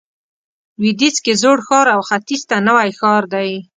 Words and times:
لویدیځ 0.79 1.15
کې 1.23 1.33
زوړ 1.41 1.57
ښار 1.67 1.87
او 1.95 2.01
ختیځ 2.09 2.41
ته 2.49 2.55
نوی 2.67 2.89
ښار 2.99 3.23
دی. 3.33 3.51